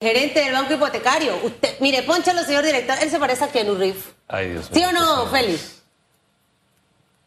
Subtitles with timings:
[0.00, 1.36] gerente del banco hipotecario.
[1.42, 4.02] Usted, mire, ponchalo, señor director, él se parece a Keanu Reeves.
[4.28, 5.26] Ay, Dios ¿Sí mío, o no.
[5.26, 5.76] Félix?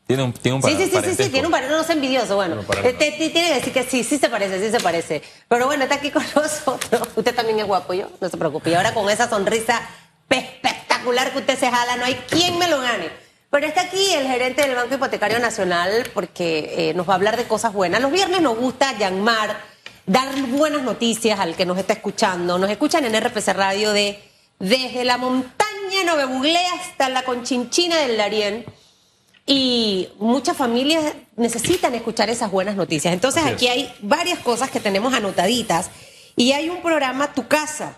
[0.07, 2.36] Tiene un, tiene un Sí, sí, sí, sí, sí, tiene un parentesco, no sea envidioso,
[2.36, 2.55] bueno.
[2.55, 4.79] Bueno, para- Eh, te- te- tiene que decir que sí, sí se parece, sí se
[4.81, 5.21] parece.
[5.47, 7.07] Pero bueno, está aquí con nosotros.
[7.15, 8.71] Usted también es guapo, yo, no se preocupe.
[8.71, 9.81] Y ahora con esa sonrisa
[10.29, 13.10] espectacular que usted se jala, no hay quien me lo gane.
[13.51, 17.38] Pero está aquí el gerente del Banco Hipotecario Nacional porque eh, nos va a hablar
[17.38, 18.02] de cosas buenas.
[18.02, 19.55] Los viernes nos gusta llamar,
[20.05, 22.58] dar buenas noticias al que nos está escuchando.
[22.58, 24.20] Nos escuchan en RPC Radio de
[24.59, 28.66] desde la montaña Novebuglé hasta la Conchinchina del Darién.
[29.46, 33.13] Y muchas familias necesitan escuchar esas buenas noticias.
[33.13, 33.72] Entonces Así aquí es.
[33.72, 35.90] hay varias cosas que tenemos anotaditas.
[36.35, 37.98] Y hay un programa, Tu Casa,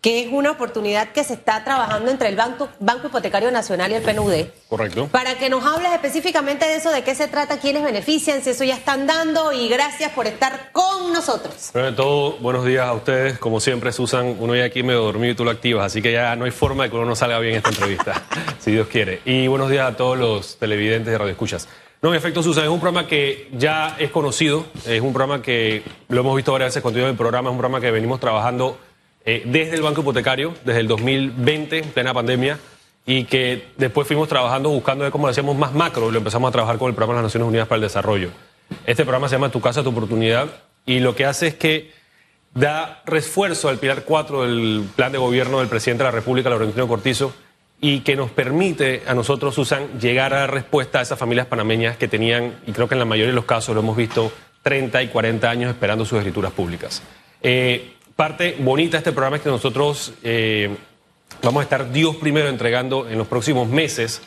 [0.00, 3.94] que es una oportunidad que se está trabajando entre el Banco, Banco Hipotecario Nacional y
[3.94, 4.46] el PNUD.
[4.68, 5.08] Correcto.
[5.10, 8.64] Para que nos hables específicamente de eso, de qué se trata, quiénes benefician, si eso
[8.64, 9.52] ya están dando.
[9.52, 11.70] Y gracias por estar con nosotros.
[11.72, 13.38] Primero de todo, buenos días a ustedes.
[13.38, 16.36] Como siempre, Susan, uno ya aquí medio dormido y tú lo activas, así que ya
[16.36, 18.22] no hay forma de que uno no salga bien en esta entrevista,
[18.60, 19.22] si Dios quiere.
[19.24, 21.68] Y buenos días a todos los televidentes de Radio Escuchas.
[22.02, 25.82] No, en efecto, Susan, es un programa que ya es conocido, es un programa que
[26.08, 28.78] lo hemos visto varias veces cuando en el programa, es un programa que venimos trabajando
[29.26, 32.60] eh, desde el Banco Hipotecario, desde el 2020, en plena pandemia,
[33.04, 36.48] y que después fuimos trabajando buscando de cómo lo hacíamos más macro y lo empezamos
[36.48, 38.30] a trabajar con el programa de las Naciones Unidas para el Desarrollo.
[38.86, 40.48] Este programa se llama Tu Casa, Tu Oportunidad,
[40.86, 41.90] y lo que hace es que
[42.54, 46.86] da refuerzo al pilar 4 del plan de gobierno del presidente de la República, Laurentino
[46.86, 47.34] Cortizo,
[47.80, 51.96] y que nos permite a nosotros, Susan, llegar a dar respuesta a esas familias panameñas
[51.96, 55.02] que tenían, y creo que en la mayoría de los casos lo hemos visto, 30
[55.02, 57.02] y 40 años esperando sus escrituras públicas.
[57.42, 60.74] Eh, parte bonita de este programa es que nosotros eh,
[61.42, 64.22] vamos a estar Dios primero entregando en los próximos meses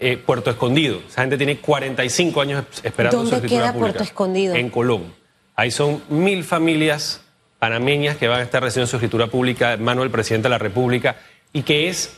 [0.00, 1.00] eh, Puerto Escondido.
[1.06, 3.92] Esa gente tiene 45 años esperando ¿Dónde su escritura queda pública.
[3.92, 4.54] Puerto Escondido?
[4.54, 5.14] En Colón.
[5.54, 7.20] Ahí son mil familias
[7.58, 10.58] panameñas que van a estar recibiendo su escritura pública en mano del presidente de la
[10.58, 11.16] República
[11.52, 12.16] y que es,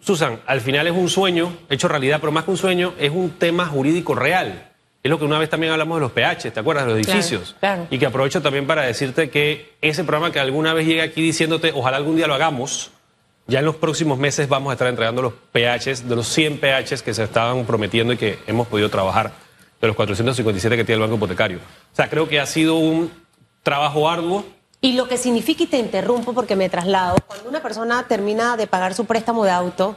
[0.00, 3.30] Susan, al final es un sueño hecho realidad, pero más que un sueño, es un
[3.30, 4.71] tema jurídico real.
[5.02, 6.86] Es lo que una vez también hablamos de los PH, ¿te acuerdas?
[6.86, 7.56] De los Claro, edificios.
[7.58, 7.86] claro.
[7.90, 11.72] Y que aprovecho también para decirte que ese programa que alguna vez llegue aquí diciéndote,
[11.74, 12.90] ojalá algún día lo hagamos,
[13.48, 17.02] ya en los próximos meses vamos a estar entregando los PHs, de los 100 PHs
[17.02, 19.32] que se estaban prometiendo y que hemos podido trabajar,
[19.80, 21.58] de los 457 que tiene el Banco Hipotecario.
[21.58, 23.10] O sea, creo que ha sido un
[23.64, 24.44] trabajo arduo.
[24.80, 28.68] Y lo que significa, y te interrumpo porque me traslado, cuando una persona termina de
[28.68, 29.96] pagar su préstamo de auto,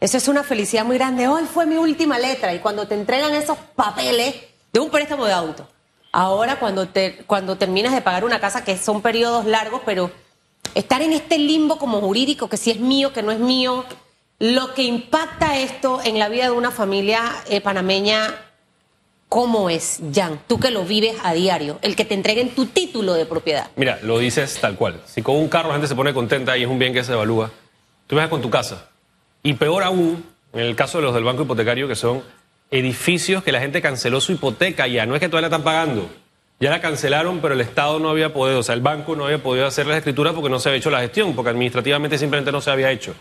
[0.00, 1.28] eso es una felicidad muy grande.
[1.28, 2.54] Hoy fue mi última letra.
[2.54, 4.34] Y cuando te entregan esos papeles
[4.72, 5.68] de un préstamo de auto,
[6.10, 10.10] ahora cuando, te, cuando terminas de pagar una casa, que son periodos largos, pero
[10.74, 13.84] estar en este limbo como jurídico, que si es mío, que no es mío,
[14.38, 18.34] lo que impacta esto en la vida de una familia eh, panameña,
[19.28, 20.40] ¿cómo es, Jan?
[20.46, 23.68] Tú que lo vives a diario, el que te entreguen tu título de propiedad.
[23.76, 25.02] Mira, lo dices tal cual.
[25.04, 27.12] Si con un carro la gente se pone contenta y es un bien que se
[27.12, 27.50] evalúa,
[28.06, 28.89] tú vas con tu casa.
[29.42, 32.22] Y peor aún, en el caso de los del Banco Hipotecario, que son
[32.70, 36.08] edificios que la gente canceló su hipoteca ya, no es que todavía la están pagando.
[36.60, 39.42] Ya la cancelaron, pero el Estado no había podido, o sea, el banco no había
[39.42, 42.60] podido hacer las escrituras porque no se había hecho la gestión, porque administrativamente simplemente no
[42.60, 43.14] se había hecho.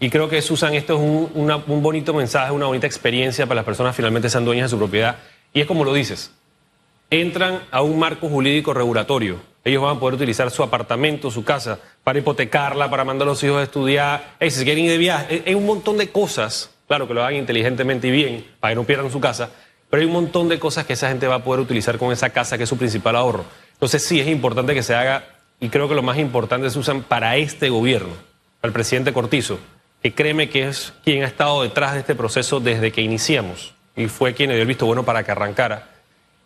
[0.00, 3.94] Y creo que, Susan, esto es un, bonito mensaje, una bonita experiencia para las personas
[3.94, 5.18] finalmente sean dueñas de su propiedad.
[5.52, 6.32] Y es como lo dices,
[7.10, 9.40] entran a un marco jurídico regulatorio.
[9.64, 13.42] Ellos van a poder utilizar su apartamento, su casa, para hipotecarla, para mandar a los
[13.42, 14.34] hijos a estudiar.
[14.38, 17.22] Ey, si se quieren ir de viaje, hay un montón de cosas, claro que lo
[17.22, 19.50] hagan inteligentemente y bien, para que no pierdan su casa,
[19.88, 22.30] pero hay un montón de cosas que esa gente va a poder utilizar con esa
[22.30, 23.44] casa, que es su principal ahorro.
[23.72, 25.24] Entonces sí, es importante que se haga,
[25.60, 28.12] y creo que lo más importante se usan para este gobierno,
[28.60, 29.58] para el presidente Cortizo,
[30.02, 34.06] que créeme que es quien ha estado detrás de este proceso desde que iniciamos, y
[34.06, 35.94] fue quien le dio el visto bueno para que arrancara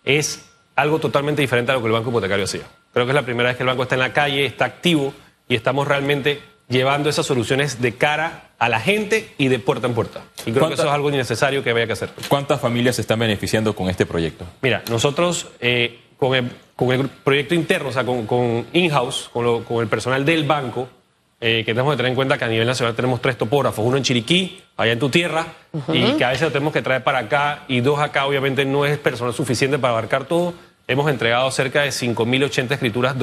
[0.05, 2.63] es algo totalmente diferente a lo que el Banco Hipotecario hacía.
[2.93, 5.13] Creo que es la primera vez que el banco está en la calle, está activo
[5.49, 9.95] y estamos realmente llevando esas soluciones de cara a la gente y de puerta en
[9.95, 10.21] puerta.
[10.41, 12.11] Y creo que ¿Cuánta- eso es algo innecesario que había que hacer.
[12.29, 14.45] ¿Cuántas familias se están beneficiando con este proyecto?
[14.61, 19.81] Mira, nosotros eh, con, el, con el proyecto interno, o sea, con, con in-house, con,
[19.81, 20.89] el personal del banco,
[21.41, 23.97] eh, que tenemos que tener en cuenta que a nivel nacional tenemos tres topógrafos, uno
[23.97, 25.47] en Chiriquí, allá en tu tierra,
[25.93, 28.85] y que a veces lo tenemos que traer para acá, y dos acá, obviamente no
[28.85, 30.53] es personal suficiente para abarcar todo.
[30.89, 33.17] Hemos entregado cerca de 5.080 escrituras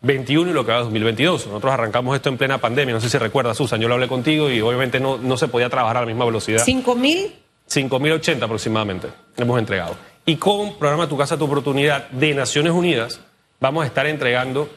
[0.00, 1.46] 2021 y lo que va 2022.
[1.46, 4.48] Nosotros arrancamos esto en plena pandemia, no sé si recuerdas, Susan, yo lo hablé contigo
[4.50, 6.62] y obviamente no, no se podía trabajar a la misma velocidad.
[6.64, 7.34] ¿Cinco mil?
[7.68, 9.94] 5.080 aproximadamente hemos entregado.
[10.24, 13.20] Y con programa Tu Casa, Tu Oportunidad de Naciones Unidas,
[13.60, 14.70] vamos a estar entregando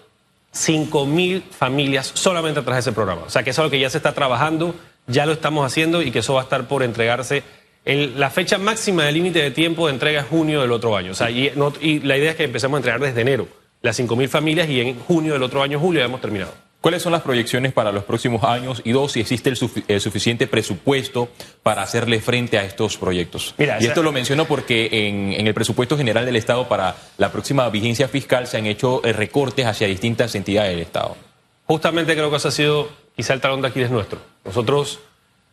[0.53, 3.21] 5.000 familias solamente a través de ese programa.
[3.25, 4.75] O sea, que eso es lo que ya se está trabajando,
[5.07, 7.44] ya lo estamos haciendo y que eso va a estar por entregarse.
[7.85, 11.12] El- la fecha máxima de límite de tiempo de entrega es junio del otro año.
[11.12, 13.47] O sea, y, no- y la idea es que empecemos a entregar desde enero.
[13.81, 16.53] Las 5.000 familias y en junio del otro año, julio, ya hemos terminado.
[16.81, 18.81] ¿Cuáles son las proyecciones para los próximos años?
[18.83, 19.57] Y dos, si existe el,
[19.87, 21.29] el suficiente presupuesto
[21.61, 23.53] para hacerle frente a estos proyectos.
[23.59, 27.31] Mira, y esto lo menciono porque en, en el presupuesto general del Estado para la
[27.31, 31.15] próxima vigencia fiscal se han hecho eh, recortes hacia distintas entidades del Estado.
[31.67, 34.19] Justamente creo que ese ha sido quizá el talón de Aquiles nuestro.
[34.43, 35.01] Nosotros,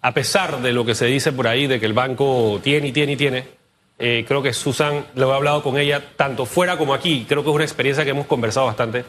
[0.01, 2.93] a pesar de lo que se dice por ahí, de que el banco tiene y
[2.93, 3.58] tiene y tiene,
[3.99, 7.51] eh, creo que Susan, lo he hablado con ella, tanto fuera como aquí, creo que
[7.51, 9.05] es una experiencia que hemos conversado bastante.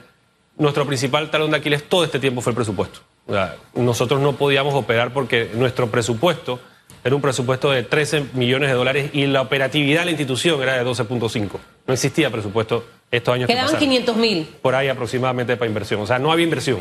[0.58, 3.00] Nuestro principal talón de Aquiles todo este tiempo fue el presupuesto.
[3.28, 6.60] O sea, nosotros no podíamos operar porque nuestro presupuesto
[7.04, 10.74] era un presupuesto de 13 millones de dólares y la operatividad de la institución era
[10.74, 11.50] de 12.5.
[11.88, 14.50] No existía presupuesto estos años que Quedaban pasaron 500 mil.
[14.62, 16.02] por ahí aproximadamente para inversión.
[16.02, 16.80] O sea, no había inversión.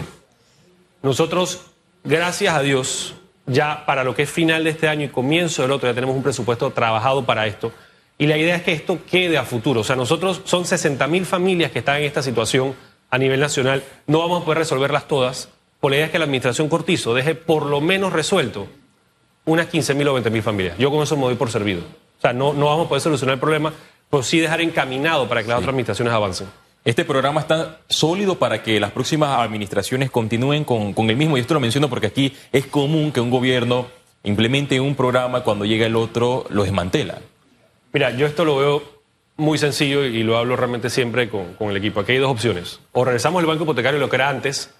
[1.02, 1.66] Nosotros,
[2.02, 3.14] gracias a Dios,
[3.46, 6.16] ya para lo que es final de este año y comienzo del otro, ya tenemos
[6.16, 7.72] un presupuesto trabajado para esto.
[8.18, 9.80] Y la idea es que esto quede a futuro.
[9.82, 12.74] O sea, nosotros son 60 mil familias que están en esta situación
[13.10, 13.84] a nivel nacional.
[14.06, 15.48] No vamos a poder resolverlas todas.
[15.80, 18.66] Por la idea es que la administración Cortizo deje por lo menos resuelto
[19.44, 20.76] unas 15 mil o 20 mil familias.
[20.78, 21.80] Yo con eso me doy por servido.
[21.80, 23.72] O sea, no, no vamos a poder solucionar el problema,
[24.10, 26.48] pero sí dejar encaminado para que las otras administraciones avancen.
[26.84, 31.36] Este programa está sólido para que las próximas administraciones continúen con, con el mismo.
[31.36, 33.86] Y esto lo menciono porque aquí es común que un gobierno
[34.24, 37.18] implemente un programa cuando llega el otro lo desmantela.
[37.92, 38.98] Mira, yo esto lo veo
[39.36, 42.00] muy sencillo y lo hablo realmente siempre con, con el equipo.
[42.00, 42.80] Aquí hay dos opciones.
[42.92, 44.74] O regresamos al banco hipotecario lo que era antes,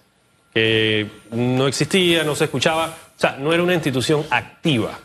[0.53, 4.99] que no existía, no se escuchaba, o sea, no era una institución activa.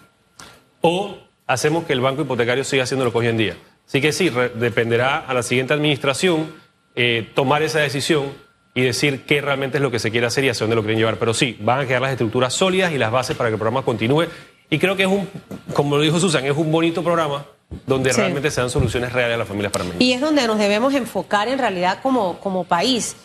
[0.81, 3.57] O hacemos que el banco hipotecario siga haciendo lo que hoy en día.
[3.87, 6.53] Así que sí, dependerá a la siguiente administración
[6.97, 8.33] eh, tomar esa decisión
[8.75, 10.99] y decir qué realmente es lo que se quiere hacer y hacia dónde lo quieren
[10.99, 11.19] llevar.
[11.19, 13.85] Pero sí, van a quedar las estructuras sólidas y las bases para que el programa
[13.85, 14.27] continúe.
[14.69, 15.29] Y creo que es un,
[15.75, 17.47] como lo dijo Susan, es un bonito programa
[17.87, 18.21] donde Sí.
[18.21, 20.01] realmente se dan soluciones reales a las familias panameñas.
[20.01, 23.17] Y es donde nos debemos enfocar en realidad como, como país.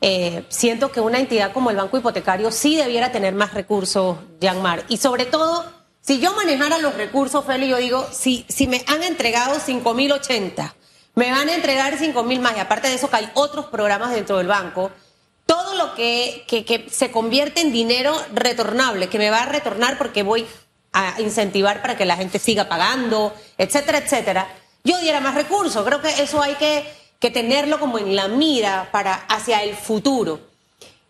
[0.00, 4.84] Eh, siento que una entidad como el Banco Hipotecario sí debiera tener más recursos, Yanmar.
[4.88, 5.64] Y sobre todo,
[6.00, 10.72] si yo manejara los recursos, Feli, yo digo, si, si me han entregado 5.080,
[11.16, 12.56] me van a entregar 5.000 más.
[12.56, 14.90] Y aparte de eso, que hay otros programas dentro del banco.
[15.46, 19.98] Todo lo que, que, que se convierte en dinero retornable, que me va a retornar
[19.98, 20.46] porque voy
[20.98, 24.48] a incentivar para que la gente siga pagando, etcétera, etcétera,
[24.82, 25.84] yo diera más recursos.
[25.84, 26.84] Creo que eso hay que,
[27.20, 30.40] que tenerlo como en la mira para hacia el futuro.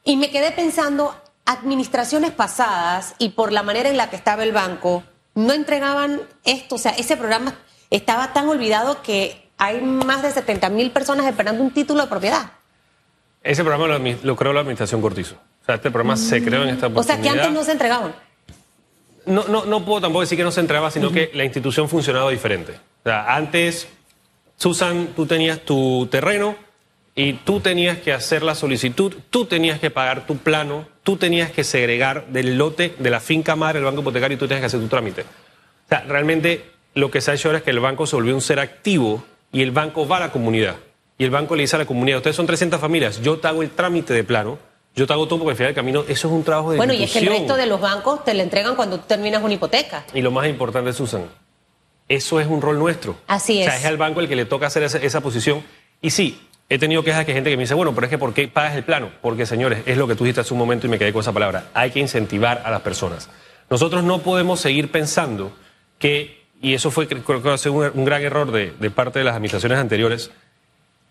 [0.04, 1.14] Y me quedé pensando,
[1.46, 5.02] administraciones pasadas y por la manera en la que estaba el banco,
[5.34, 6.74] no entregaban esto.
[6.74, 7.54] O sea, ese programa
[7.90, 12.52] estaba tan olvidado que hay más de 70 mil personas esperando un título de propiedad.
[13.42, 15.36] Ese programa lo, creó la administración Cortizo.
[15.62, 17.22] O sea, este programa se creó en esta O sea, oportunidad.
[17.22, 18.14] que antes no se entregaban.
[19.28, 22.30] No, no, no puedo tampoco decir que no se entregaba, sino que la institución funcionaba
[22.30, 22.72] diferente.
[22.72, 23.88] O sea, antes,
[24.56, 26.56] Susan, tú tenías tu terreno
[27.14, 31.50] y tú tenías que hacer la solicitud, tú tenías que pagar tu plano, tú tenías
[31.50, 34.66] que segregar del lote de la finca madre del banco hipotecario y tú tenías que
[34.66, 35.22] hacer tu trámite.
[35.22, 38.34] O sea, realmente lo que se ha hecho ahora es que el banco se volvió
[38.34, 40.76] un ser activo y el banco va a la comunidad.
[41.18, 43.62] Y el banco le dice a la comunidad, ustedes son 300 familias, yo te hago
[43.62, 44.58] el trámite de plano,
[44.98, 46.92] yo te hago todo porque al final del camino, eso es un trabajo de Bueno,
[46.92, 49.54] y es que el resto de los bancos te lo entregan cuando tú terminas una
[49.54, 50.04] hipoteca.
[50.12, 51.24] Y lo más importante, Susan,
[52.08, 53.16] eso es un rol nuestro.
[53.26, 53.80] Así O sea, es.
[53.80, 55.62] es al banco el que le toca hacer esa, esa posición.
[56.02, 58.34] Y sí, he tenido quejas que gente que me dice, bueno, pero es que ¿por
[58.34, 59.10] qué pagas el plano?
[59.22, 61.32] Porque, señores, es lo que tú dijiste hace un momento y me quedé con esa
[61.32, 61.68] palabra.
[61.74, 63.30] Hay que incentivar a las personas.
[63.70, 65.52] Nosotros no podemos seguir pensando
[65.98, 68.90] que, y eso fue creo que va a ser un, un gran error de, de
[68.90, 70.30] parte de las administraciones anteriores,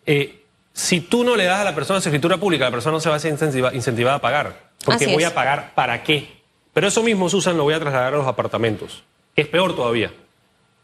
[0.05, 0.43] eh,
[0.77, 3.09] si tú no le das a la persona su escritura pública, la persona no se
[3.09, 4.69] va a ser incentiva- incentivada a pagar.
[4.85, 5.29] Porque Así voy es.
[5.29, 6.37] a pagar para qué.
[6.71, 9.03] Pero eso mismo, Susan, lo voy a trasladar a los apartamentos,
[9.35, 10.13] que es peor todavía.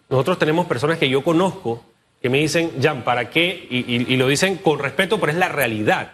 [0.09, 1.85] Nosotros tenemos personas que yo conozco
[2.23, 3.67] que me dicen, Jan, ¿para qué?
[3.69, 6.12] Y, y- y lo dicen con respeto, pero es la realidad.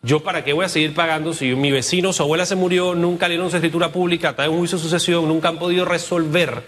[0.00, 3.28] Yo para qué voy a seguir pagando si mi vecino, su abuela se murió, nunca
[3.28, 6.62] le dieron su escritura pública, está en un juicio de sucesión, nunca han podido resolver.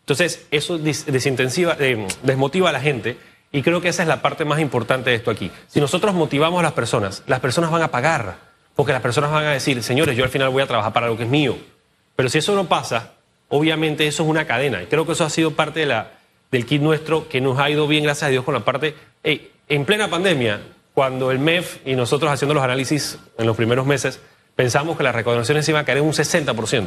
[0.00, 3.16] Entonces, eso dis- desintensiva, eh, desmotiva a la gente
[3.52, 5.50] y creo que esa es la parte más importante de esto aquí.
[5.68, 8.36] Si nosotros motivamos a las personas, las personas van a pagar,
[8.74, 11.16] porque las personas van a decir, señores, yo al final voy a trabajar para lo
[11.18, 11.58] que es mío.
[12.16, 13.12] Pero si eso no pasa,
[13.48, 14.82] obviamente eso es una cadena.
[14.82, 16.12] Y creo que eso ha sido parte de la,
[16.50, 18.94] del kit nuestro que nos ha ido bien, gracias a Dios, con la parte.
[19.22, 20.62] Ey, en plena pandemia,
[20.94, 24.20] cuando el MEF y nosotros haciendo los análisis en los primeros meses,
[24.56, 26.86] pensamos que las recaudaciones iban a caer en un 60%.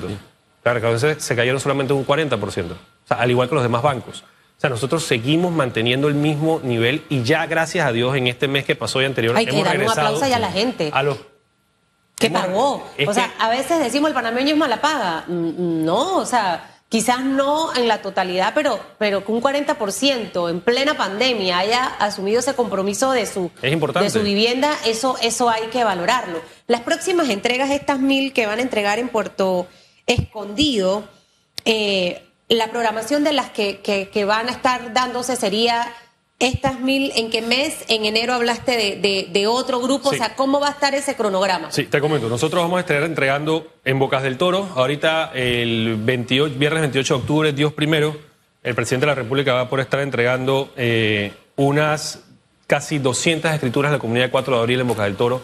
[0.63, 2.72] Las recaudaciones se cayeron solamente en un 40%.
[2.72, 2.75] O
[3.07, 4.24] sea, al igual que los demás bancos.
[4.57, 8.47] O sea, nosotros seguimos manteniendo el mismo nivel y ya, gracias a Dios, en este
[8.47, 10.89] mes que pasó y anterior, Hay que hemos dar un aplauso ya a la gente.
[10.93, 11.17] A los
[12.17, 12.88] que pagó.
[12.97, 15.25] es o sea, que- a veces decimos el panameño es mala paga.
[15.27, 20.62] Mm, No, o sea, quizás no en la totalidad, pero, pero que un 40% en
[20.62, 25.83] plena pandemia haya asumido ese compromiso de su, de su vivienda, eso, eso hay que
[25.83, 26.39] valorarlo.
[26.67, 29.67] Las próximas entregas, estas mil que van a entregar en Puerto
[30.07, 31.03] Escondido,
[31.65, 35.91] eh, la programación de las que, que- que van a estar dándose sería
[36.37, 37.85] estas mil, ¿en qué mes?
[37.87, 40.15] En enero hablaste de, de- de otro grupo, Sí.
[40.15, 41.71] o sea, ¿cómo va a estar ese cronograma?
[41.71, 42.27] Sí, te comento.
[42.27, 47.19] Nosotros vamos a estar entregando en Bocas del Toro, ahorita el 28, viernes 28 de
[47.21, 48.17] octubre, Dios primero,
[48.63, 52.21] el presidente de la República va a por estar entregando eh, unas
[52.67, 55.41] casi 200 escrituras a la comunidad de 4 de abril en Bocas del Toro.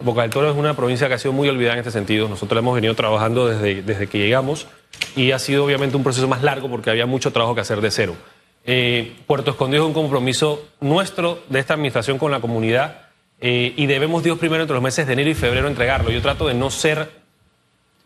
[0.00, 2.28] Bocas del Toro es una provincia que ha sido muy olvidada en este sentido.
[2.28, 4.66] Nosotros la hemos venido trabajando desde, desde que llegamos
[5.14, 7.90] y ha sido obviamente un proceso más largo porque había mucho trabajo que hacer de
[7.90, 8.16] cero.
[8.64, 13.06] Eh, Puerto Escondido es un compromiso nuestro de esta administración con la comunidad
[13.40, 16.10] eh, y debemos Dios primero entre los meses de enero y febrero entregarlo.
[16.10, 17.10] Yo trato de no ser,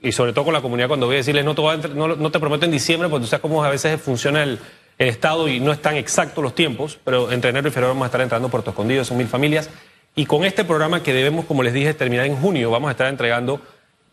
[0.03, 3.09] y sobre todo con la comunidad cuando voy a decirles no te, prometo en diciembre,
[3.09, 4.59] porque tú sabes cómo a veces funciona el,
[4.99, 8.07] el Estado y no están exactos los tiempos, pero entre enero y febrero vamos a
[8.07, 9.71] estar entrando Puerto Escondido, son mil familias.
[10.15, 13.07] Y con este programa que debemos, como les dije, terminar en junio, vamos a estar
[13.07, 13.61] entregando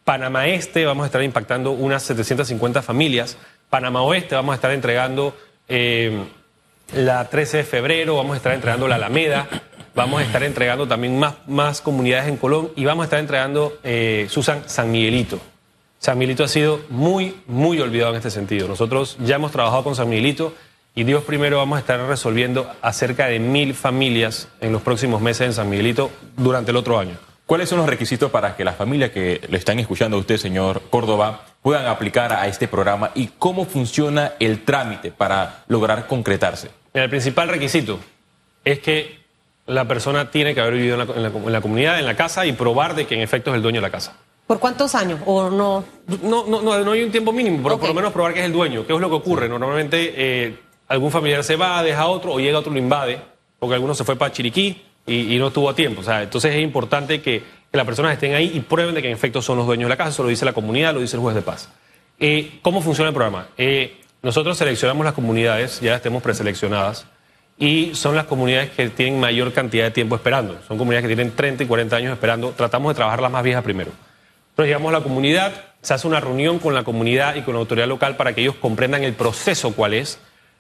[0.08, 3.38] Panamá Este, vamos a estar impactando unas 750 familias.
[3.70, 5.36] Panamá Oeste, vamos a estar entregando
[5.68, 6.24] eh,
[6.96, 9.50] la 13 de febrero, vamos a estar entregando la Alameda,
[9.96, 13.80] vamos a estar entregando también más, más comunidades en Colón y vamos a estar entregando,
[13.84, 15.42] eh, Susan, San Miguelito.
[16.00, 18.70] San Miguelito ha sido muy, muy olvidado en este sentido.
[18.70, 20.54] Nosotros ya hemos trabajado con San Miguelito
[20.96, 25.20] y Dios primero vamos a estar resolviendo a cerca de mil familias en los próximos
[25.20, 27.27] meses en San Miguelito durante el otro año.
[27.48, 30.82] ¿Cuáles son los requisitos para que las familias que le están escuchando a usted, señor
[30.90, 36.70] Córdoba, puedan aplicar a este programa y cómo funciona el trámite para lograr concretarse?
[36.94, 38.00] Mira, El principal requisito
[38.66, 39.18] es que
[39.66, 42.16] la persona tiene que haber vivido en la, en la- en la comunidad, en la
[42.16, 44.14] casa y probar de que en efecto es el dueño de la casa.
[44.46, 45.20] ¿Por cuántos años?
[45.26, 45.84] ¿O no?
[46.24, 48.46] No, no, no, no hay un tiempo mínimo, pero por lo menos probar que es
[48.46, 48.86] el dueño.
[48.86, 49.48] ¿Qué es lo que ocurre?
[49.50, 53.20] Normalmente eh, algún familiar se va, deja a otro o llega otro y lo invade,
[53.60, 56.02] porque alguno se fue para Chiriquí y, no estuvo a tiempo.
[56.02, 59.08] O sea, entonces es importante que, que las personas estén ahí y prueben de que
[59.08, 60.10] en efecto son los dueños de la casa.
[60.10, 61.70] Eso lo dice la comunidad, lo dice el juez de paz.
[62.20, 63.48] Eh, ¿Cómo funciona el programa?
[63.58, 67.06] Eh, nosotros seleccionamos las comunidades, ya las tenemos preseleccionadas,
[67.60, 70.60] y son las comunidades que tienen mayor cantidad de tiempo esperando.
[70.68, 72.52] Son comunidades que tienen 30 y 40 años esperando.
[72.52, 73.92] Tratamos de trabajar las más viejas primero.
[74.50, 77.60] Entonces llegamos a la comunidad, se hace una reunión con la comunidad y con la
[77.60, 80.20] autoridad local para que ellos comprendan el proceso cuál es,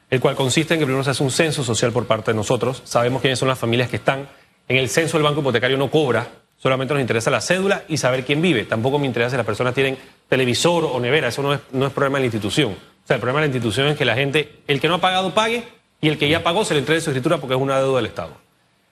[0.09, 2.81] el cual consiste en que primero se hace un censo social por parte de nosotros.
[2.85, 4.27] Sabemos quiénes son las familias que están.
[4.67, 8.25] En el censo el banco hipotecario no cobra, solamente nos interesa la cédula y saber
[8.25, 8.63] quién vive.
[8.65, 9.97] Tampoco me interesa si las personas tienen
[10.27, 12.71] televisor o nevera, eso no es, problema de la institución.
[12.71, 15.01] O sea, el problema de la institución es que la gente, el que no ha
[15.01, 15.63] pagado, pague
[16.01, 18.07] y el que ya pagó se le entregue su escritura porque es una deuda del
[18.07, 18.31] Estado.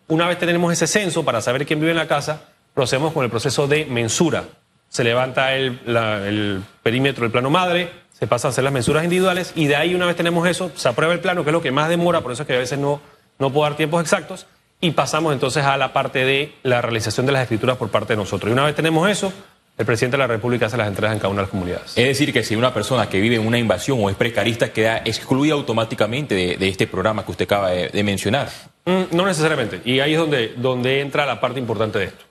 [0.08, 3.30] Una vez tenemos ese censo para saber quién vive en la casa, procedemos con el
[3.30, 4.46] proceso de mensura.
[4.88, 9.52] Se levanta el, el perímetro del plano madre, se pasa a hacer las mensuras individuales
[9.56, 11.72] y de ahí una vez tenemos eso, se aprueba el plano, que es lo que
[11.72, 13.02] más demora, por eso es que a veces no,
[13.40, 14.48] no puedo dar tiempos exactos,
[14.82, 18.18] y pasamos entonces a la parte de la realización de las escrituras por parte de
[18.18, 18.50] nosotros.
[18.50, 19.34] Y una vez tenemos eso,
[19.78, 21.98] el presidente de la República hace las entregas en cada una de las comunidades.
[21.98, 24.98] Es decir, que si una persona que vive en una invasión o es precarista queda
[25.04, 28.50] excluida automáticamente de, de este programa que usted acaba de, de mencionar.
[28.86, 29.82] Mm, No necesariamente.
[29.86, 32.26] Y ahí es donde, donde entra la parte importante de esto.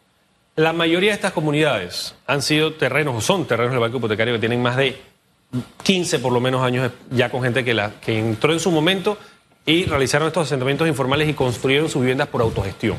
[0.56, 4.40] La mayoría de estas comunidades han sido terrenos o son terrenos del banco hipotecario que
[4.40, 4.96] tienen más de
[5.82, 9.18] 15 por lo menos años ya con gente que, la, que entró en su momento
[9.66, 12.96] y realizaron estos asentamientos informales y construyeron sus viviendas por autogestión.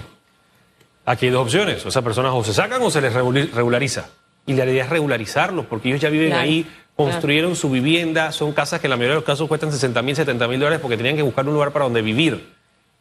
[1.06, 1.86] Aquí hay dos opciones.
[1.86, 4.10] Esas personas o se sacan o se les regulariza.
[4.48, 8.54] Y la idea es regularizarlos porque ellos ya viven Claro, ahí, construyeron su vivienda, son
[8.54, 10.98] casas que en la mayoría de los casos cuestan 60 mil, 70 mil dólares porque
[10.98, 12.54] tenían que buscar un lugar para donde vivir.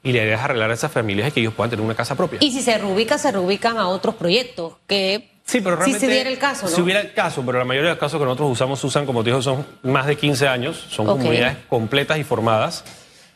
[0.03, 2.15] Y la idea es arreglar a esas familias y que ellos puedan tener una casa
[2.15, 2.39] propia.
[2.43, 6.07] Y si se reubica, se reubican a otros proyectos, que Sí, pero si realmente.
[6.07, 6.75] se diera el caso, ¿no?
[6.75, 9.23] Si hubiera el caso, pero la mayoría de los casos que nosotros usamos, Susan, como
[9.23, 12.85] te digo, son más de 15 años, son comunidades completas y formadas.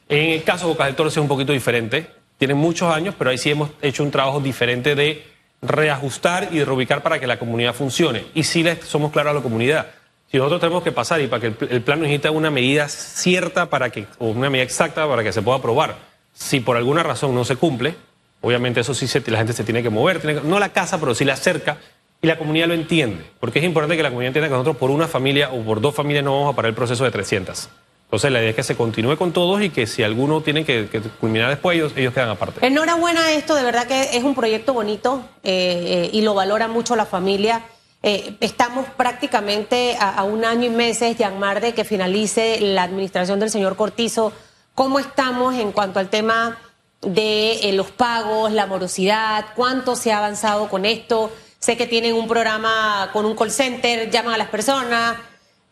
[0.08, 2.06] En el caso de Bocas del Toro es un poquito diferente.
[2.38, 5.22] Tienen muchos años, pero ahí sí hemos hecho un trabajo diferente de
[5.60, 8.24] reajustar y de reubicar para que la comunidad funcione.
[8.34, 9.86] Y sí les somos claros a la comunidad.
[10.30, 12.88] Si nosotros tenemos que pasar y para que el, pl- el plan necesita una medida
[12.88, 15.96] cierta para que, o una medida exacta para que se pueda aprobar.
[16.34, 17.94] Si por alguna razón no se cumple,
[18.40, 20.98] obviamente eso sí se- la gente se tiene que mover, tiene que- no la casa,
[21.00, 21.78] pero sí la cerca,
[22.20, 23.24] y la comunidad lo entiende.
[23.40, 25.94] Porque es importante que la comunidad entienda que nosotros por una familia o por dos
[25.94, 27.68] familias no vamos a parar el proceso de 300.
[28.08, 30.88] Entonces la idea es que se continúe con todos y que si alguno tiene que,
[31.20, 32.66] culminar después, ellos, ellos quedan aparte.
[32.66, 36.96] Enhorabuena esto, de verdad que es un proyecto bonito eh, eh, y lo valora mucho
[36.96, 37.66] la familia.
[38.02, 43.50] Eh, estamos prácticamente a, un año y meses, Yanmar, de que finalice la administración del
[43.50, 44.32] señor Cortizo.
[44.74, 46.56] ¿Cómo estamos en cuanto al tema
[47.02, 49.46] de los pagos, la morosidad?
[49.54, 51.30] ¿Cuánto se ha avanzado con esto?
[51.58, 55.16] Sé que tienen un programa con un call center, llaman a las personas.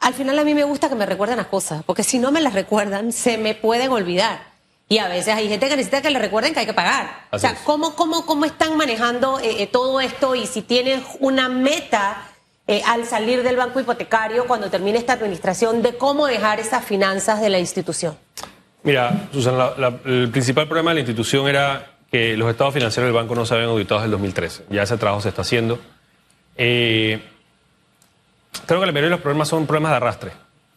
[0.01, 2.41] al final a mí me gusta que me recuerden las cosas, porque si no me
[2.41, 4.55] las recuerdan, se me pueden olvidar.
[4.89, 7.07] Y a veces hay gente que necesita que le recuerden que hay que pagar.
[7.31, 7.59] Así o sea, es.
[7.65, 12.29] ¿cómo, cómo, ¿cómo están manejando eh, eh, todo esto y si tienen una meta
[12.69, 17.41] eh, al salir del banco hipotecario cuando termine esta administración de cómo dejar esas finanzas
[17.41, 18.17] de la institución?
[18.85, 23.09] Mira, Susana, la- la- el principal problema de la institución era que los estados financieros
[23.09, 24.67] del banco no se habían auditado desde el 2013.
[24.71, 25.79] Ya ese trabajo se está haciendo.
[26.57, 27.21] Eh,
[28.67, 30.33] creo que la mayoría de los problemas son problemas de arrastre.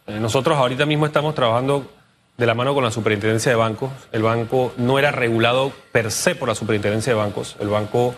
[0.06, 1.90] Eh, nosotros ahorita mismo estamos trabajando
[2.36, 3.90] de la mano con la superintendencia de bancos.
[4.12, 7.56] El banco no era regulado per se por la superintendencia de bancos.
[7.60, 8.14] El banco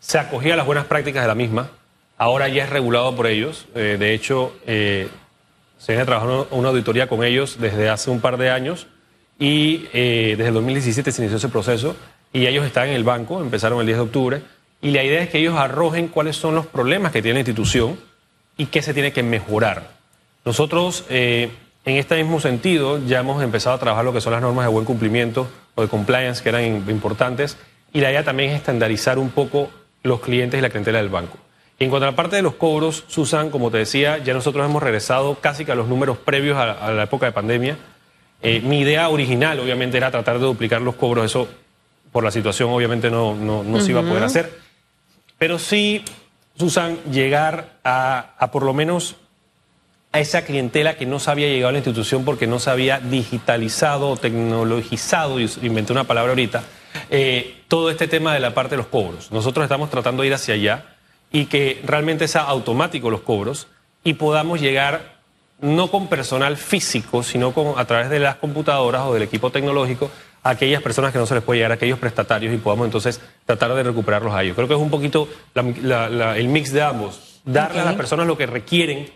[0.00, 1.70] se acogía a las buenas prácticas de la misma.
[2.18, 3.66] Ahora ya es regulado por ellos.
[3.74, 5.08] Eh, de hecho, eh,
[5.78, 8.86] se viene trabajando una auditoría con ellos desde hace un par de años
[9.38, 11.96] y eh, desde el 2017 se inició ese proceso
[12.32, 14.42] y ellos están en el banco, empezaron el 10 de octubre
[14.82, 17.98] y la idea es que ellos arrojen cuáles son los problemas que tiene la institución
[18.56, 19.90] y qué se tiene que mejorar.
[20.44, 21.50] Nosotros, eh,
[21.84, 24.70] en este mismo sentido, ya hemos empezado a trabajar lo que son las normas de
[24.72, 27.56] buen cumplimiento o de compliance que eran im- importantes
[27.92, 29.70] y la idea también es estandarizar un poco
[30.02, 31.38] los clientes y la clientela del banco.
[31.78, 34.64] Y en cuanto a la parte de los cobros, Susan, como te decía, ya nosotros
[34.64, 37.76] hemos regresado casi a los números previos a, a la época de pandemia.
[38.42, 41.26] Eh, mi idea original, obviamente, era tratar de duplicar los cobros.
[41.26, 41.48] Eso,
[42.16, 44.58] por la situación, obviamente, no, no, no se iba a poder hacer.
[45.36, 46.02] Pero sí,
[46.58, 49.16] Susan, llegar a, a por lo menos
[50.12, 53.00] a esa clientela que no se había llegado a la institución porque no se había
[53.00, 56.64] digitalizado o tecnologizado, inventé una palabra ahorita,
[57.10, 59.30] eh, todo este tema de la parte de los cobros.
[59.30, 60.86] Nosotros estamos tratando de ir hacia allá
[61.30, 63.66] y que realmente sea automático los cobros
[64.04, 65.16] y podamos llegar
[65.60, 70.10] no con personal físico, sino con, a través de las computadoras o del equipo tecnológico
[70.46, 73.20] a aquellas personas que no se les puede llegar, a aquellos prestatarios y podamos entonces
[73.44, 74.54] tratar de recuperarlos a ellos.
[74.54, 77.94] Creo que es un poquito la- la- la- el mix de ambos, darle a las
[77.94, 79.10] personas lo que requieren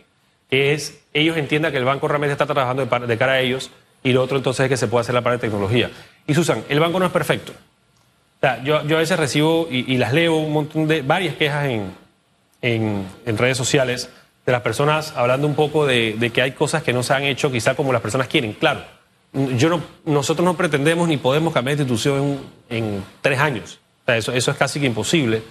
[0.50, 3.70] que es ellos entiendan que el banco realmente está trabajando de, de cara a ellos
[4.02, 5.90] y lo otro entonces es que se puede hacer la parte de tecnología.
[6.26, 7.52] Y Susan, el banco no es perfecto.
[7.52, 11.36] O sea, yo, yo a veces recibo y, y las leo un montón de varias
[11.36, 11.92] quejas en,
[12.62, 14.08] en, en redes sociales
[14.46, 17.22] de las personas hablando un poco de, de que hay cosas que no se han
[17.24, 18.54] hecho quizá como las personas quieren.
[18.54, 18.82] Claro,
[19.32, 23.78] yo no, nosotros no pretendemos ni podemos cambiar de institución en, en tres años.
[24.02, 25.42] O sea, eso, eso es casi que imposible.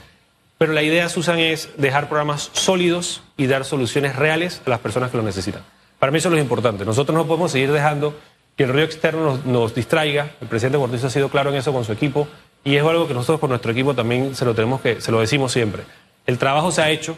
[0.58, 5.10] Pero la idea, Susan, es dejar programas sólidos y dar soluciones reales a las personas
[5.10, 5.64] que lo necesitan.
[6.00, 6.84] Para mí eso es lo importante.
[6.84, 8.14] Nosotros no podemos seguir dejando
[8.58, 10.32] que el ruido externo nos, nos distraiga.
[10.42, 12.28] El presidente Cortizo ha sido claro en eso con su equipo
[12.66, 15.22] y es algo que nosotros con nuestro equipo también se lo tenemos que, se lo
[15.22, 15.84] decimos siempre.
[16.26, 17.18] El trabajo se ha hecho,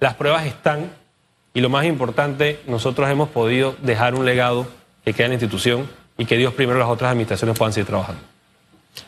[0.00, 0.90] las pruebas están
[1.54, 4.66] y lo más importante, nosotros hemos podido dejar un legado
[5.04, 8.20] que queda en la institución y que Dios primero las otras administraciones puedan seguir trabajando.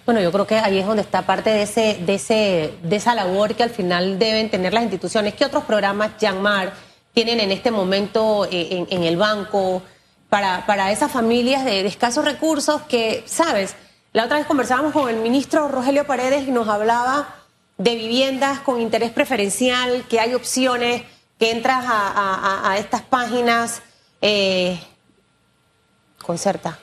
[0.06, 3.14] Bueno, yo creo que ahí es donde está parte de, ese, de, ese, de esa
[3.14, 5.34] labor que al final deben tener las instituciones.
[5.34, 6.72] ¿Qué otros programas, Yanmar,
[7.12, 9.82] tienen en este momento eh, en, el banco
[10.30, 13.76] para, para esas familias de, escasos recursos que, sabes,
[14.14, 17.28] la otra vez conversábamos con el ministro Rogelio Paredes y nos hablaba
[17.76, 21.02] de viviendas con interés preferencial, que hay opciones,
[21.38, 23.82] que entras a, estas páginas.
[24.22, 24.80] eh,
[26.22, 26.78] Concerta,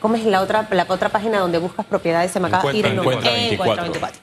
[0.00, 2.30] ¿Cómo es la otra, la otra página donde buscas propiedades?
[2.30, 3.16] Se me acaba de ir el nombre.
[3.16, 3.72] Encuentra 24.
[3.72, 4.20] Encuentra 24.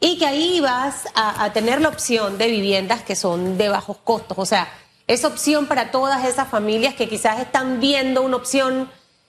[0.00, 3.96] Y que ahí vas a, a tener la opción de viviendas que son de bajos
[3.98, 4.38] costos.
[4.38, 4.68] O sea,
[5.06, 8.88] esa opción para todas esas familias que quizás están viendo una opción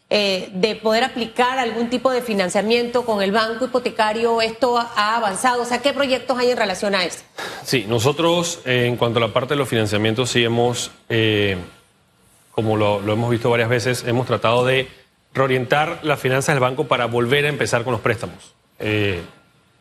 [0.10, 4.42] eh, de poder aplicar algún tipo de financiamiento con el banco hipotecario.
[4.42, 5.64] Esto ha, ha avanzado.
[5.64, 7.20] O sea, ¿qué proyectos hay en relación a eso?
[7.64, 11.58] Sí, nosotros eh, en cuanto a la parte de los financiamientos sí hemos, eh,
[12.52, 14.88] como lo, lo hemos visto varias veces, hemos tratado de
[15.38, 18.56] reorientar las finanzas del banco para volver a empezar con los préstamos.
[18.80, 19.22] Eh,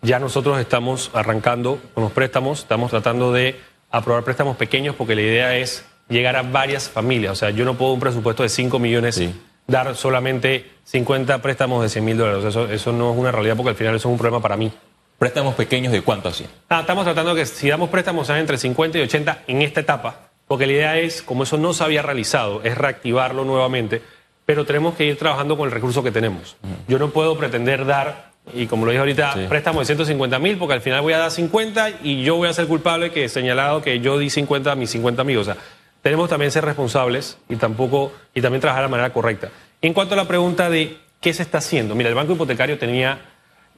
[0.03, 3.59] ya nosotros estamos arrancando con los préstamos, estamos tratando de
[3.91, 7.33] aprobar préstamos pequeños porque la idea es llegar a varias familias.
[7.33, 9.35] O sea, yo no puedo un presupuesto de 5 millones Sí.
[9.67, 12.45] dar solamente 50 préstamos de 100 mil dólares.
[12.45, 14.71] Eso, eso no es una realidad porque al final eso es un problema para mí.
[15.19, 16.47] Préstamos pequeños de cuánto así.
[16.69, 19.81] Ah, estamos tratando de que si damos préstamos sean entre 50 y 80 en esta
[19.81, 24.03] etapa, porque la idea es, como eso no se había realizado, es reactivarlo nuevamente,
[24.47, 26.57] pero tenemos que ir trabajando con el recurso que tenemos.
[26.89, 29.47] Yo no puedo pretender dar, y como lo dije ahorita, Sí.
[29.49, 32.53] préstamos de 150 mil, porque al final voy a dar 50 y yo voy a
[32.53, 35.49] ser culpable que he señalado que yo di 50 a mis 50 amigos.
[35.49, 35.61] O sea,
[36.01, 39.49] tenemos también ser responsables y tampoco y también trabajar de manera correcta.
[39.83, 43.19] En cuanto a la pregunta de qué se está haciendo, mira, el Banco Hipotecario tenía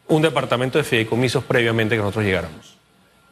[0.06, 2.76] un departamento de fideicomisos previamente que nosotros llegáramos.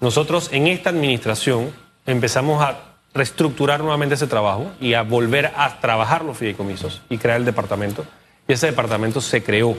[0.00, 1.70] Nosotros en esta administración
[2.06, 7.38] empezamos a reestructurar nuevamente ese trabajo y a volver a trabajar los fideicomisos y crear
[7.38, 8.04] el departamento.
[8.46, 9.76] Y ese departamento se creó.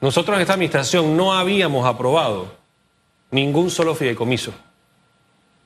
[0.00, 2.54] Nosotros en esta administración no habíamos aprobado
[3.30, 4.52] ningún solo fideicomiso,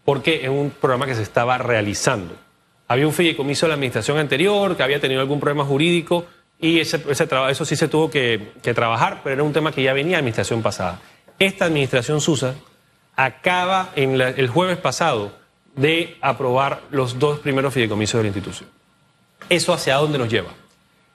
[0.05, 2.35] porque es un programa que se estaba realizando.
[2.90, 6.24] había un fideicomiso de la administración anterior que había tenido algún problema jurídico
[6.59, 10.12] y ese, eso sí se tuvo que, trabajar, pero era un tema que ya venía
[10.16, 10.98] de administración pasada.
[11.38, 12.55] Esta administración Susa
[13.14, 15.33] acaba la- el jueves pasado
[15.78, 18.68] de aprobar los dos primeros fideicomisos de la institución.
[19.48, 20.50] ¿Eso hacia dónde nos lleva?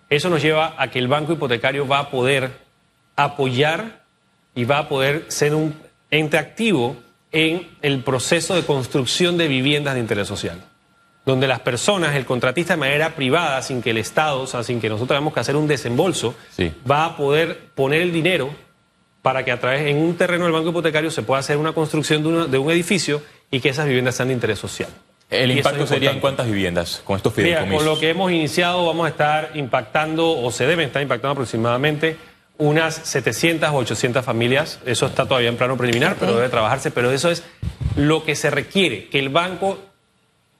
[0.09, 2.51] Eso nos lleva a que el banco hipotecario va a poder
[3.15, 4.03] apoyar
[4.55, 5.75] y va a poder ser un
[6.11, 6.95] ente activo
[7.31, 10.63] en el proceso de construcción de viviendas de interés social,
[11.25, 14.79] donde las personas, el contratista de manera privada, sin que el Estado, o sea, sin
[14.79, 16.71] que nosotros tengamos que hacer un desembolso, Sí.
[16.89, 18.51] va a poder poner el dinero
[19.23, 22.21] para que a través en un terreno del banco hipotecario se pueda hacer una construcción
[22.21, 23.21] de, una- de un edificio
[23.53, 24.89] y que esas viviendas sean de interés social.
[25.29, 27.77] El Y eso impacto es sería en cuántas viviendas con estos Mira, fideicomisos.
[27.83, 32.17] con lo que hemos iniciado vamos a estar impactando, o se deben estar impactando aproximadamente
[32.57, 34.79] unas 700 o 800 familias.
[34.85, 36.91] Eso está todavía en plano preliminar, pero debe trabajarse.
[36.91, 37.43] Pero eso es
[37.95, 39.77] lo que se requiere, que el banco...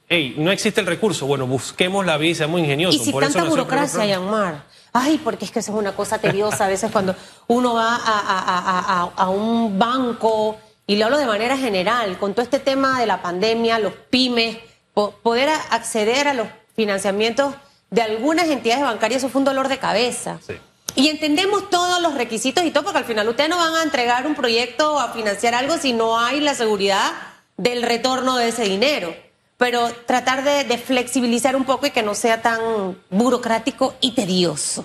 [0.08, 1.26] Hey, no existe el recurso.
[1.26, 3.00] Bueno, busquemos la vía y seamos ingeniosos.
[3.00, 4.04] Y si Por eso tanta primer burocracia.
[4.06, 4.64] Yanmar.
[4.92, 7.16] Ay, porque es que eso es una cosa tediosa a veces cuando
[7.48, 12.18] uno va a, a- a- a- a un banco, y lo hablo de manera general,
[12.18, 14.58] con todo este tema de la pandemia, los pymes,
[14.92, 17.54] po- poder acceder a los financiamientos
[17.90, 20.38] de algunas entidades bancarias, eso fue un dolor de cabeza.
[20.46, 20.54] Sí.
[20.96, 24.26] Y entendemos todos los requisitos y todo, porque al final ustedes no van a entregar
[24.26, 27.12] un proyecto o a financiar algo si no hay la seguridad
[27.56, 29.14] del retorno de ese dinero.
[29.56, 34.84] Pero tratar de, de flexibilizar un poco y que no sea tan burocrático y tedioso.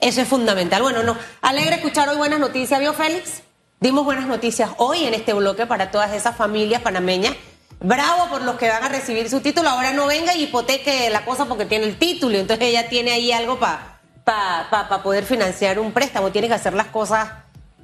[0.00, 0.82] Eso es fundamental.
[0.82, 3.42] Bueno, no, alegre escuchar hoy buenas noticias, ¿vio Félix?
[3.80, 7.34] Dimos buenas noticias hoy en este bloque para todas esas familias panameñas.
[7.80, 9.68] Bravo por los que van a recibir su título.
[9.68, 12.38] Ahora no venga y hipoteque la cosa porque tiene el título.
[12.38, 16.30] Entonces ella tiene ahí algo para pa, pa- pa poder financiar un préstamo.
[16.32, 17.28] Tiene que hacer las cosas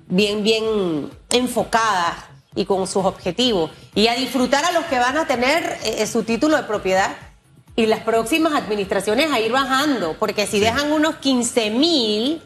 [0.06, 2.14] bien, bien enfocadas
[2.54, 3.70] y con sus objetivos.
[3.94, 7.10] Y a disfrutar a los que van a tener eh, su título de propiedad
[7.76, 10.16] y las próximas administraciones a ir bajando.
[10.18, 12.42] Porque si dejan unos 15 mil,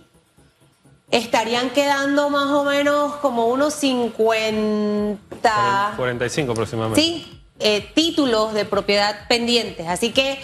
[1.11, 5.95] estarían quedando más o menos como unos 50...
[5.97, 7.01] 45 aproximadamente.
[7.01, 9.87] Sí, eh, títulos de propiedad pendientes.
[9.87, 10.39] Así que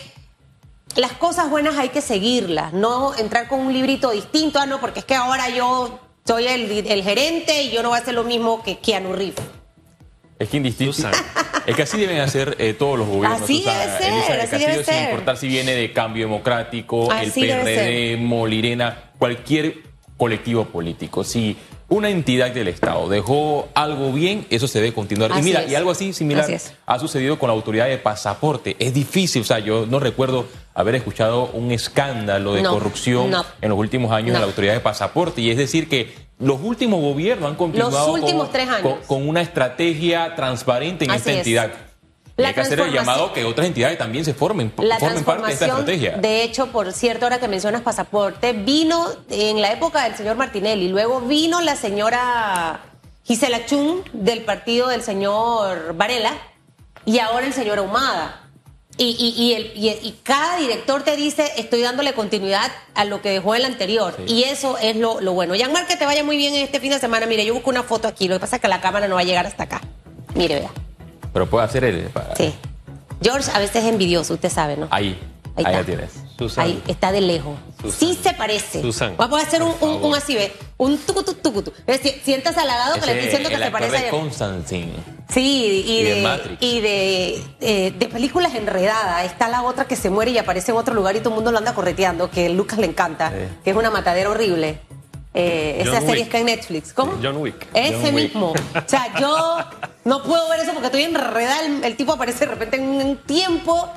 [0.97, 5.01] las cosas buenas hay que seguirlas, no entrar con un librito distinto, ah, no, porque
[5.01, 8.25] es que ahora yo soy el, el gerente y yo no voy a hacer lo
[8.25, 9.45] mismo que Keanu Reeves.
[10.39, 11.09] Es que indistinto.
[11.65, 13.43] Es que así deben hacer eh, todos los gobiernos.
[13.43, 15.11] Así debe ser, Elizabeth así Castillo, debe sin ser.
[15.11, 19.92] importar si viene de Cambio Democrático, Así el PRD, Molirena, cualquier
[20.23, 21.25] colectivo político.
[21.25, 21.57] Si
[21.89, 25.33] una entidad del Estado dejó algo bien, eso se debe continuar.
[25.37, 25.73] y mira, es.
[25.73, 28.77] y algo así similar Así ha sucedido con la autoridad de pasaporte.
[28.79, 33.45] Es difícil, o sea, yo no recuerdo haber escuchado un escándalo de No, corrupción no.
[33.61, 34.35] en los últimos años No.
[34.37, 35.41] en la autoridad de pasaporte.
[35.41, 38.83] Y es decir, que los últimos gobiernos han continuado con- últimos tres años.
[38.83, 41.37] con- con una estrategia transparente en Así esta es.
[41.39, 41.73] entidad.
[42.37, 45.47] La Hay que hacer el llamado que otras entidades también se formen, La formen parte
[45.49, 46.13] de esta estrategia.
[46.17, 50.89] de hecho, por cierto, ahora que mencionas pasaporte, vino en la época del señor Martinelli,
[50.89, 52.81] luego vino la señora
[53.25, 56.33] Gisela Chung del partido del señor Varela
[57.05, 58.39] y ahora el señor Ahumada.
[58.99, 63.31] Y, y- y el- y- cada director te dice, estoy dándole continuidad a lo que
[63.31, 64.15] dejó el anterior.
[64.27, 65.55] Y eso es lo, lo bueno.
[65.55, 67.25] Yanmar, que te vaya muy bien en este fin de semana.
[67.27, 68.29] Mire, yo busco una foto aquí.
[68.29, 69.81] Lo que pasa es que la cámara no va a llegar hasta acá.
[70.35, 70.71] Mire, vea.
[71.33, 72.03] Pero puede hacer el...
[72.11, 72.55] para- Sí.
[73.23, 74.89] George a veces es envidioso, usted sabe, ¿no?
[74.91, 75.17] Ahí,
[75.57, 75.79] Ahí ahí, está.
[75.79, 76.11] la tienes.
[76.37, 76.65] Susan.
[76.65, 77.57] Ahí está de lejos.
[77.81, 77.99] Susan.
[77.99, 78.81] Sí se parece.
[78.83, 80.53] Susan, Vamos a hacer un, un, un así, ¿ve?
[80.77, 81.73] Un tucutu, tucutu.
[82.25, 84.11] Sientas halagado que le estoy diciendo que el se parece de a...
[84.11, 84.93] Constantine.
[85.29, 86.57] Sí, y, y de de, Matrix.
[86.63, 89.25] y de, eh, de películas enredadas.
[89.25, 91.53] Está la otra que se muere y aparece en otro lugar y todo el mundo
[91.53, 93.37] lo anda correteando, que a Lucas le encanta, Sí.
[93.63, 94.81] que es una matadera horrible.
[95.35, 96.23] Eh, esa serie Wick.
[96.25, 96.93] está en Netflix.
[96.93, 97.13] ¿Cómo?
[97.23, 97.67] John Wick.
[97.73, 98.15] Ese John Wick.
[98.35, 98.51] mismo.
[98.51, 98.55] O
[98.89, 99.57] sea, yo
[100.05, 101.65] no puedo ver eso porque estoy enredada.
[101.65, 103.91] El, el tipo aparece de repente en un tiempo.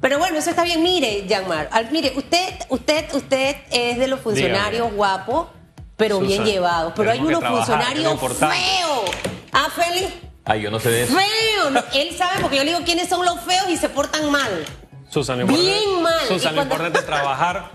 [0.00, 0.82] Pero bueno, eso está bien.
[0.82, 5.48] Mire, Yanmar, mire, usted, usted, usted es de los funcionarios guapos,
[5.96, 6.92] pero bien llevados.
[6.94, 9.10] Pero hay unos trabajar, funcionarios feos.
[9.52, 10.12] Ah, Félix,
[10.44, 11.12] Ay, yo no sé de eso.
[11.14, 11.70] feo.
[11.70, 14.64] No, él sabe porque yo le digo quiénes son los feos y se portan mal.
[15.10, 16.12] Susan, lo Bien mal.
[16.28, 17.70] Susan, lo cuando- importante es trabajar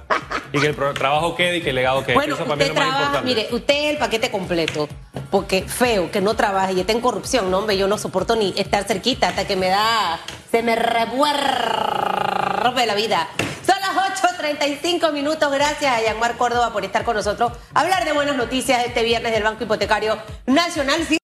[0.51, 2.13] y que el trabajo quede y que el legado quede.
[2.15, 4.87] Bueno, Eso para usted trabaja, mire, usted es el paquete completo,
[5.31, 8.53] porque feo, que no trabaja y está en corrupción, no, hombre, yo no soporto ni
[8.55, 10.19] estar cerquita hasta que me da,
[10.51, 11.33] se me revuelve
[12.85, 13.27] la vida.
[13.65, 18.35] Son las 8.35 minutos, gracias a Yanmar Córdoba por estar con nosotros, hablar de buenas
[18.35, 21.03] noticias este viernes del Banco Hipotecario Nacional.